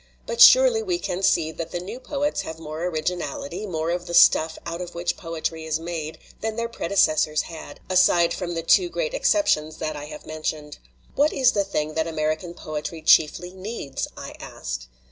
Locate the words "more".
2.57-2.85, 3.67-3.91